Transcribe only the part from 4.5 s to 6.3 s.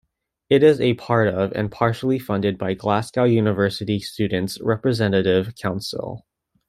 Representative Council.